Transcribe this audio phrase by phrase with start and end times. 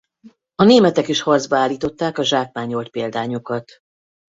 [0.55, 3.79] A németek is harcba állították a zsákmányolt példányokat.